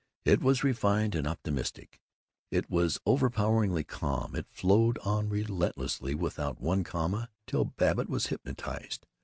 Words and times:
It 0.25 0.41
was 0.41 0.63
refined 0.63 1.13
and 1.13 1.27
optimistic; 1.27 2.01
it 2.49 2.71
was 2.71 2.99
overpoweringly 3.05 3.83
calm; 3.83 4.35
it 4.35 4.47
flowed 4.49 4.97
on 5.05 5.29
relentlessly, 5.29 6.15
without 6.15 6.59
one 6.59 6.83
comma, 6.83 7.29
till 7.45 7.65
Babbitt 7.65 8.09
was 8.09 8.25
hypnotized. 8.25 9.05